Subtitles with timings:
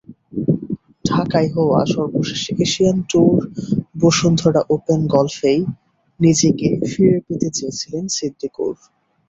[1.05, 3.37] ঢাকায় হওয়া সর্বশেষ এশিয়ান ট্যুর
[4.01, 5.61] বসুন্ধরা ওপেন গলফেই
[6.19, 8.73] নিজেকে ফিরে পেতে চেয়েছিলেন সিদ্দিকুর।